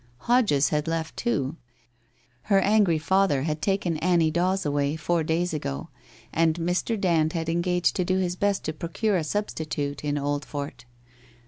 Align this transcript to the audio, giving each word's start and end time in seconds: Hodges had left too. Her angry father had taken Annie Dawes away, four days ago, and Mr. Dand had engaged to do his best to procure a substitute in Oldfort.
Hodges 0.21 0.69
had 0.69 0.87
left 0.87 1.15
too. 1.15 1.57
Her 2.49 2.59
angry 2.59 2.97
father 2.97 3.43
had 3.43 3.61
taken 3.61 3.97
Annie 3.97 4.31
Dawes 4.31 4.65
away, 4.65 4.95
four 4.95 5.23
days 5.23 5.53
ago, 5.53 5.89
and 6.33 6.55
Mr. 6.55 6.99
Dand 6.99 7.33
had 7.33 7.47
engaged 7.49 7.95
to 7.97 8.03
do 8.03 8.17
his 8.17 8.35
best 8.35 8.63
to 8.63 8.73
procure 8.73 9.17
a 9.17 9.23
substitute 9.23 10.03
in 10.03 10.15
Oldfort. 10.17 10.85